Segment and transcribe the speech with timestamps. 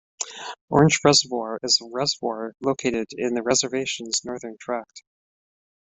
[0.71, 5.03] Orange Reservoir is a reservoir located in the reservation's northern tract.